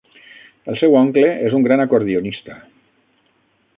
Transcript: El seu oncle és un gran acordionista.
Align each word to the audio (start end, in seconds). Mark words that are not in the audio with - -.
El 0.71 0.79
seu 0.83 0.95
oncle 1.01 1.27
és 1.49 1.55
un 1.59 1.67
gran 1.67 1.85
acordionista. 1.85 2.57